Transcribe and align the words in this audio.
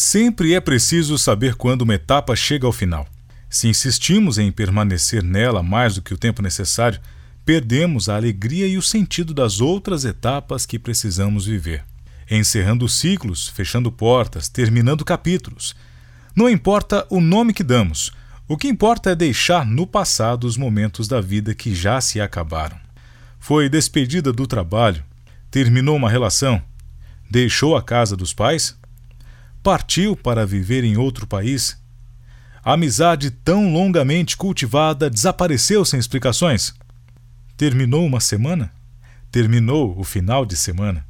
Sempre 0.00 0.54
é 0.54 0.60
preciso 0.60 1.18
saber 1.18 1.56
quando 1.56 1.82
uma 1.82 1.94
etapa 1.94 2.36
chega 2.36 2.64
ao 2.64 2.72
final. 2.72 3.04
Se 3.50 3.66
insistimos 3.66 4.38
em 4.38 4.52
permanecer 4.52 5.24
nela 5.24 5.60
mais 5.60 5.96
do 5.96 6.02
que 6.02 6.14
o 6.14 6.16
tempo 6.16 6.40
necessário, 6.40 7.00
perdemos 7.44 8.08
a 8.08 8.14
alegria 8.14 8.68
e 8.68 8.78
o 8.78 8.82
sentido 8.82 9.34
das 9.34 9.60
outras 9.60 10.04
etapas 10.04 10.64
que 10.64 10.78
precisamos 10.78 11.46
viver. 11.46 11.84
Encerrando 12.30 12.88
ciclos, 12.88 13.48
fechando 13.48 13.90
portas, 13.90 14.48
terminando 14.48 15.04
capítulos. 15.04 15.74
Não 16.32 16.48
importa 16.48 17.04
o 17.10 17.20
nome 17.20 17.52
que 17.52 17.64
damos, 17.64 18.12
o 18.46 18.56
que 18.56 18.68
importa 18.68 19.10
é 19.10 19.16
deixar 19.16 19.66
no 19.66 19.84
passado 19.84 20.44
os 20.44 20.56
momentos 20.56 21.08
da 21.08 21.20
vida 21.20 21.56
que 21.56 21.74
já 21.74 22.00
se 22.00 22.20
acabaram. 22.20 22.78
Foi 23.40 23.68
despedida 23.68 24.32
do 24.32 24.46
trabalho, 24.46 25.02
terminou 25.50 25.96
uma 25.96 26.08
relação, 26.08 26.62
deixou 27.28 27.76
a 27.76 27.82
casa 27.82 28.16
dos 28.16 28.32
pais, 28.32 28.77
partiu 29.68 30.16
para 30.16 30.46
viver 30.46 30.82
em 30.82 30.96
outro 30.96 31.26
país. 31.26 31.76
A 32.64 32.72
amizade 32.72 33.30
tão 33.30 33.70
longamente 33.70 34.34
cultivada 34.34 35.10
desapareceu 35.10 35.84
sem 35.84 36.00
explicações. 36.00 36.72
Terminou 37.54 38.06
uma 38.06 38.18
semana? 38.18 38.72
Terminou 39.30 39.94
o 39.98 40.02
final 40.04 40.46
de 40.46 40.56
semana? 40.56 41.06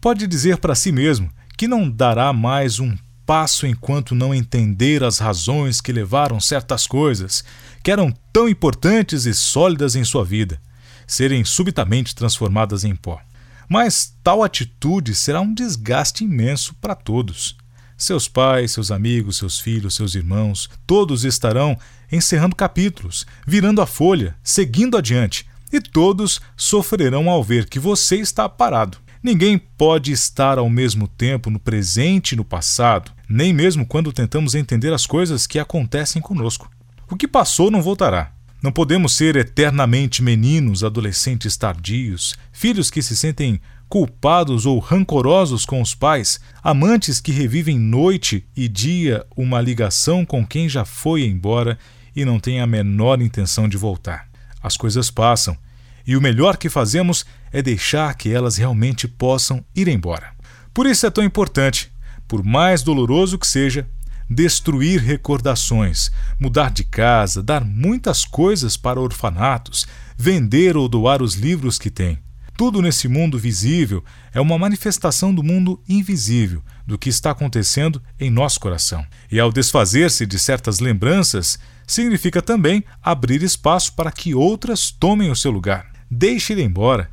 Pode 0.00 0.26
dizer 0.26 0.56
para 0.56 0.74
si 0.74 0.90
mesmo 0.90 1.30
que 1.54 1.68
não 1.68 1.90
dará 1.90 2.32
mais 2.32 2.80
um 2.80 2.96
passo 3.26 3.66
enquanto 3.66 4.14
não 4.14 4.34
entender 4.34 5.04
as 5.04 5.18
razões 5.18 5.78
que 5.78 5.92
levaram 5.92 6.40
certas 6.40 6.86
coisas, 6.86 7.44
que 7.82 7.90
eram 7.90 8.10
tão 8.32 8.48
importantes 8.48 9.26
e 9.26 9.34
sólidas 9.34 9.94
em 9.94 10.02
sua 10.02 10.24
vida, 10.24 10.58
serem 11.06 11.44
subitamente 11.44 12.14
transformadas 12.14 12.84
em 12.84 12.96
pó. 12.96 13.20
Mas 13.68 14.16
tal 14.24 14.42
atitude 14.42 15.14
será 15.14 15.42
um 15.42 15.52
desgaste 15.52 16.24
imenso 16.24 16.74
para 16.76 16.94
todos. 16.94 17.54
Seus 17.96 18.28
pais, 18.28 18.72
seus 18.72 18.90
amigos, 18.90 19.38
seus 19.38 19.58
filhos, 19.58 19.94
seus 19.94 20.14
irmãos, 20.14 20.68
todos 20.86 21.24
estarão 21.24 21.78
encerrando 22.12 22.54
capítulos, 22.54 23.26
virando 23.46 23.80
a 23.80 23.86
folha, 23.86 24.36
seguindo 24.44 24.98
adiante, 24.98 25.46
e 25.72 25.80
todos 25.80 26.40
sofrerão 26.56 27.30
ao 27.30 27.42
ver 27.42 27.66
que 27.66 27.78
você 27.78 28.16
está 28.16 28.48
parado. 28.48 28.98
Ninguém 29.22 29.58
pode 29.58 30.12
estar 30.12 30.58
ao 30.58 30.68
mesmo 30.68 31.08
tempo 31.08 31.48
no 31.48 31.58
presente 31.58 32.32
e 32.32 32.36
no 32.36 32.44
passado, 32.44 33.10
nem 33.28 33.52
mesmo 33.52 33.86
quando 33.86 34.12
tentamos 34.12 34.54
entender 34.54 34.92
as 34.92 35.06
coisas 35.06 35.46
que 35.46 35.58
acontecem 35.58 36.20
conosco. 36.20 36.70
O 37.10 37.16
que 37.16 37.26
passou 37.26 37.70
não 37.70 37.80
voltará. 37.80 38.35
Não 38.66 38.72
podemos 38.72 39.12
ser 39.12 39.36
eternamente 39.36 40.20
meninos, 40.20 40.82
adolescentes 40.82 41.56
tardios, 41.56 42.36
filhos 42.50 42.90
que 42.90 43.00
se 43.00 43.16
sentem 43.16 43.60
culpados 43.88 44.66
ou 44.66 44.80
rancorosos 44.80 45.64
com 45.64 45.80
os 45.80 45.94
pais, 45.94 46.40
amantes 46.64 47.20
que 47.20 47.30
revivem 47.30 47.78
noite 47.78 48.44
e 48.56 48.66
dia 48.66 49.24
uma 49.36 49.60
ligação 49.60 50.26
com 50.26 50.44
quem 50.44 50.68
já 50.68 50.84
foi 50.84 51.24
embora 51.24 51.78
e 52.16 52.24
não 52.24 52.40
tem 52.40 52.60
a 52.60 52.66
menor 52.66 53.22
intenção 53.22 53.68
de 53.68 53.76
voltar. 53.76 54.28
As 54.60 54.76
coisas 54.76 55.12
passam 55.12 55.56
e 56.04 56.16
o 56.16 56.20
melhor 56.20 56.56
que 56.56 56.68
fazemos 56.68 57.24
é 57.52 57.62
deixar 57.62 58.16
que 58.16 58.32
elas 58.32 58.56
realmente 58.56 59.06
possam 59.06 59.64
ir 59.76 59.86
embora. 59.86 60.32
Por 60.74 60.86
isso 60.86 61.06
é 61.06 61.10
tão 61.10 61.22
importante 61.22 61.92
por 62.26 62.44
mais 62.44 62.82
doloroso 62.82 63.38
que 63.38 63.46
seja, 63.46 63.88
destruir 64.28 65.00
recordações, 65.00 66.10
mudar 66.38 66.70
de 66.70 66.84
casa, 66.84 67.42
dar 67.42 67.64
muitas 67.64 68.24
coisas 68.24 68.76
para 68.76 69.00
orfanatos, 69.00 69.86
vender 70.16 70.76
ou 70.76 70.88
doar 70.88 71.22
os 71.22 71.34
livros 71.34 71.78
que 71.78 71.90
tem. 71.90 72.18
Tudo 72.56 72.80
nesse 72.80 73.06
mundo 73.06 73.38
visível 73.38 74.02
é 74.32 74.40
uma 74.40 74.58
manifestação 74.58 75.34
do 75.34 75.42
mundo 75.42 75.82
invisível, 75.86 76.62
do 76.86 76.96
que 76.96 77.10
está 77.10 77.30
acontecendo 77.30 78.02
em 78.18 78.30
nosso 78.30 78.58
coração. 78.58 79.04
E 79.30 79.38
ao 79.38 79.52
desfazer-se 79.52 80.24
de 80.24 80.38
certas 80.38 80.80
lembranças, 80.80 81.58
significa 81.86 82.40
também 82.40 82.82
abrir 83.02 83.42
espaço 83.42 83.92
para 83.92 84.10
que 84.10 84.34
outras 84.34 84.90
tomem 84.90 85.30
o 85.30 85.36
seu 85.36 85.50
lugar. 85.50 85.92
Deixe 86.10 86.54
ir 86.54 86.60
embora, 86.60 87.10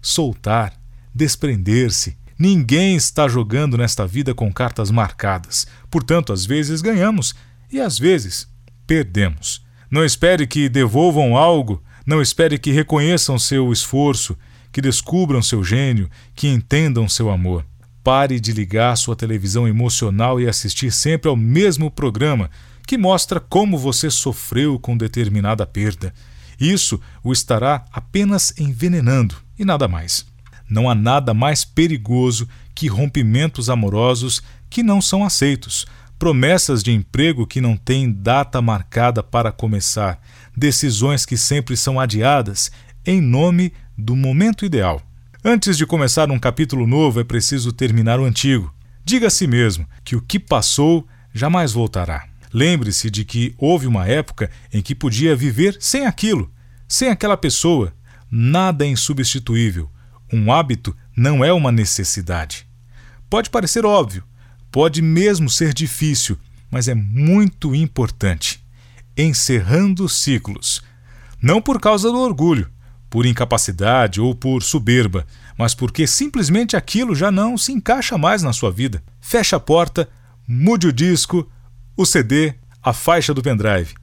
soltar, 0.00 0.72
desprender-se, 1.14 2.16
Ninguém 2.38 2.96
está 2.96 3.26
jogando 3.26 3.78
nesta 3.78 4.06
vida 4.06 4.34
com 4.34 4.52
cartas 4.52 4.90
marcadas. 4.90 5.66
Portanto, 5.90 6.32
às 6.32 6.44
vezes 6.44 6.82
ganhamos 6.82 7.34
e 7.72 7.80
às 7.80 7.98
vezes 7.98 8.48
perdemos. 8.86 9.64
Não 9.90 10.04
espere 10.04 10.46
que 10.46 10.68
devolvam 10.68 11.36
algo, 11.36 11.82
não 12.06 12.20
espere 12.20 12.58
que 12.58 12.72
reconheçam 12.72 13.38
seu 13.38 13.72
esforço, 13.72 14.36
que 14.70 14.82
descubram 14.82 15.40
seu 15.40 15.64
gênio, 15.64 16.10
que 16.34 16.48
entendam 16.48 17.08
seu 17.08 17.30
amor. 17.30 17.64
Pare 18.04 18.38
de 18.38 18.52
ligar 18.52 18.96
sua 18.96 19.16
televisão 19.16 19.66
emocional 19.66 20.40
e 20.40 20.46
assistir 20.46 20.92
sempre 20.92 21.28
ao 21.28 21.36
mesmo 21.36 21.90
programa 21.90 22.50
que 22.86 22.98
mostra 22.98 23.40
como 23.40 23.78
você 23.78 24.10
sofreu 24.10 24.78
com 24.78 24.96
determinada 24.96 25.66
perda. 25.66 26.12
Isso 26.60 27.00
o 27.24 27.32
estará 27.32 27.84
apenas 27.90 28.54
envenenando 28.58 29.34
e 29.58 29.64
nada 29.64 29.88
mais. 29.88 30.26
Não 30.68 30.88
há 30.90 30.94
nada 30.94 31.32
mais 31.32 31.64
perigoso 31.64 32.48
que 32.74 32.88
rompimentos 32.88 33.70
amorosos 33.70 34.42
que 34.68 34.82
não 34.82 35.00
são 35.00 35.24
aceitos, 35.24 35.86
promessas 36.18 36.82
de 36.82 36.92
emprego 36.92 37.46
que 37.46 37.60
não 37.60 37.76
têm 37.76 38.10
data 38.10 38.60
marcada 38.60 39.22
para 39.22 39.52
começar, 39.52 40.20
decisões 40.56 41.24
que 41.24 41.36
sempre 41.36 41.76
são 41.76 42.00
adiadas 42.00 42.70
em 43.04 43.20
nome 43.20 43.72
do 43.96 44.16
momento 44.16 44.64
ideal. 44.64 45.02
Antes 45.44 45.76
de 45.76 45.86
começar 45.86 46.30
um 46.30 46.38
capítulo 46.38 46.86
novo, 46.86 47.20
é 47.20 47.24
preciso 47.24 47.72
terminar 47.72 48.18
o 48.18 48.24
antigo. 48.24 48.74
Diga 49.04 49.28
a 49.28 49.30
si 49.30 49.46
mesmo 49.46 49.86
que 50.04 50.16
o 50.16 50.20
que 50.20 50.40
passou 50.40 51.06
jamais 51.32 51.72
voltará. 51.72 52.24
Lembre-se 52.52 53.10
de 53.10 53.24
que 53.24 53.54
houve 53.56 53.86
uma 53.86 54.06
época 54.08 54.50
em 54.72 54.82
que 54.82 54.94
podia 54.94 55.36
viver 55.36 55.76
sem 55.78 56.06
aquilo, 56.06 56.50
sem 56.88 57.10
aquela 57.10 57.36
pessoa. 57.36 57.92
Nada 58.30 58.84
é 58.84 58.88
insubstituível. 58.88 59.88
Um 60.32 60.52
hábito 60.52 60.96
não 61.16 61.44
é 61.44 61.52
uma 61.52 61.70
necessidade. 61.70 62.66
Pode 63.30 63.50
parecer 63.50 63.84
óbvio, 63.84 64.24
pode 64.70 65.00
mesmo 65.00 65.48
ser 65.48 65.72
difícil, 65.72 66.38
mas 66.70 66.88
é 66.88 66.94
muito 66.94 67.74
importante. 67.74 68.64
Encerrando 69.16 70.08
ciclos. 70.08 70.82
Não 71.40 71.62
por 71.62 71.80
causa 71.80 72.10
do 72.10 72.18
orgulho, 72.18 72.70
por 73.08 73.24
incapacidade 73.24 74.20
ou 74.20 74.34
por 74.34 74.62
soberba, 74.62 75.26
mas 75.56 75.74
porque 75.74 76.06
simplesmente 76.06 76.76
aquilo 76.76 77.14
já 77.14 77.30
não 77.30 77.56
se 77.56 77.72
encaixa 77.72 78.18
mais 78.18 78.42
na 78.42 78.52
sua 78.52 78.70
vida. 78.70 79.02
Feche 79.20 79.54
a 79.54 79.60
porta, 79.60 80.08
mude 80.46 80.88
o 80.88 80.92
disco, 80.92 81.50
o 81.96 82.04
CD, 82.04 82.54
a 82.82 82.92
faixa 82.92 83.32
do 83.32 83.42
pendrive. 83.42 83.94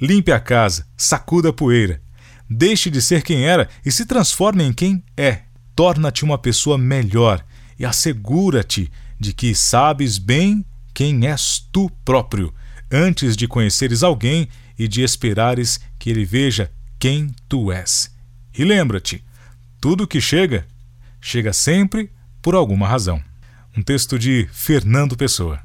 Limpe 0.00 0.32
a 0.32 0.40
casa, 0.40 0.86
sacuda 0.96 1.50
a 1.50 1.52
poeira. 1.52 2.00
Deixe 2.48 2.90
de 2.90 3.02
ser 3.02 3.22
quem 3.22 3.44
era 3.44 3.68
e 3.84 3.92
se 3.92 4.06
transforme 4.06 4.64
em 4.64 4.72
quem 4.72 5.02
é 5.16 5.42
torna-te 5.74 6.24
uma 6.24 6.38
pessoa 6.38 6.78
melhor 6.78 7.44
e 7.78 7.84
assegura-te 7.84 8.90
de 9.18 9.32
que 9.32 9.54
sabes 9.54 10.18
bem 10.18 10.64
quem 10.92 11.26
és 11.26 11.66
tu 11.72 11.90
próprio, 12.04 12.54
antes 12.90 13.36
de 13.36 13.48
conheceres 13.48 14.02
alguém 14.02 14.48
e 14.78 14.86
de 14.86 15.02
esperares 15.02 15.80
que 15.98 16.10
ele 16.10 16.24
veja 16.24 16.70
quem 16.98 17.34
tu 17.48 17.72
és. 17.72 18.10
E 18.56 18.64
lembra-te: 18.64 19.24
tudo 19.80 20.06
que 20.06 20.20
chega, 20.20 20.66
chega 21.20 21.52
sempre 21.52 22.10
por 22.40 22.54
alguma 22.54 22.86
razão. 22.86 23.22
Um 23.76 23.82
texto 23.82 24.18
de 24.18 24.48
Fernando 24.52 25.16
Pessoa. 25.16 25.60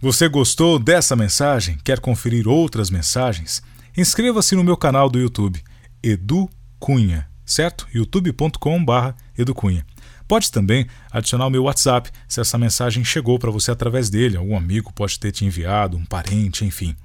Você 0.00 0.28
gostou 0.28 0.78
dessa 0.78 1.14
mensagem? 1.14 1.78
Quer 1.84 2.00
conferir 2.00 2.48
outras 2.48 2.90
mensagens? 2.90 3.62
Inscreva-se 3.96 4.56
no 4.56 4.64
meu 4.64 4.76
canal 4.76 5.08
do 5.08 5.20
YouTube, 5.20 5.62
Edu 6.02 6.50
Cunha 6.80 7.28
certo? 7.44 7.86
youtube.com.br 7.92 9.12
educunha. 9.36 9.84
Pode 10.26 10.50
também 10.50 10.86
adicionar 11.10 11.46
o 11.46 11.50
meu 11.50 11.64
WhatsApp 11.64 12.10
se 12.26 12.40
essa 12.40 12.56
mensagem 12.56 13.04
chegou 13.04 13.38
para 13.38 13.50
você 13.50 13.70
através 13.70 14.08
dele. 14.08 14.36
Algum 14.36 14.56
amigo 14.56 14.92
pode 14.92 15.18
ter 15.18 15.32
te 15.32 15.44
enviado, 15.44 15.96
um 15.96 16.04
parente, 16.04 16.64
enfim. 16.64 16.96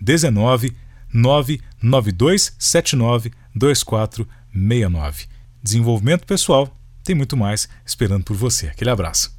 19 0.00 0.76
992 1.12 2.54
79 2.58 3.32
2469. 3.54 5.26
Desenvolvimento 5.62 6.26
pessoal 6.26 6.74
tem 7.02 7.14
muito 7.14 7.36
mais 7.36 7.68
esperando 7.84 8.24
por 8.24 8.36
você. 8.36 8.68
Aquele 8.68 8.90
abraço. 8.90 9.37